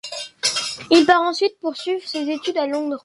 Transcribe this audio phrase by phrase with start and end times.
[0.89, 2.97] Il part ensuite poursuivre ses études à Londres.